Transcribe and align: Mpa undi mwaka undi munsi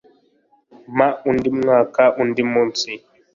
Mpa 0.95 1.07
undi 1.29 1.49
mwaka 1.59 2.03
undi 2.21 2.43
munsi 2.51 2.89